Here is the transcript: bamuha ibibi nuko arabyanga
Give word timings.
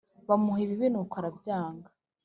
bamuha 0.27 0.59
ibibi 0.65 0.87
nuko 0.89 1.13
arabyanga 1.19 1.87